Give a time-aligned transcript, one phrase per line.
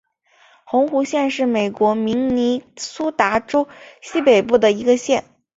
[0.65, 3.67] 红湖县是美国明尼苏达州
[4.01, 5.25] 西北部的一个县。